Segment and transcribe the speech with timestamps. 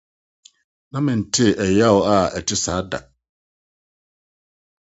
[0.91, 2.99] Na mentee ɛyaw a ɛte saa da.